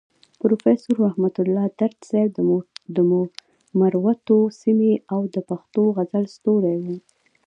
[0.41, 2.29] پروفيسور رحمت الله درد صيب
[2.95, 2.97] د
[3.79, 6.95] مروتو سيمې او د پښتو غزل ستوری وو.